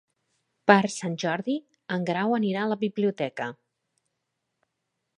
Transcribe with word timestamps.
Per 0.71 0.77
Sant 0.93 1.17
Jordi 1.25 1.59
en 1.97 2.09
Grau 2.09 2.35
anirà 2.39 2.65
a 2.65 2.73
la 2.75 2.81
biblioteca. 2.87 3.51